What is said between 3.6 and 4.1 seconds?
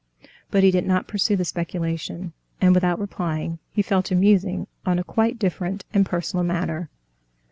he fell